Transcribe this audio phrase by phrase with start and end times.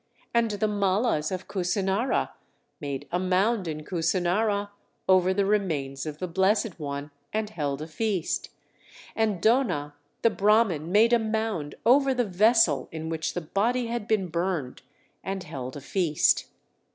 [0.33, 2.31] And the Mallas of Kusinara
[2.79, 4.71] made a mound in Kusinara
[5.07, 8.49] over the remains of the Blessed One, and held a feast.
[9.15, 9.93] And Dona
[10.23, 14.81] the Brahman made a mound over the vessel in which the body had been burned,
[15.23, 16.47] and held a feast.